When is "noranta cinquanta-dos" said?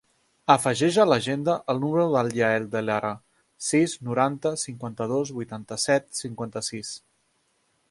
4.09-5.35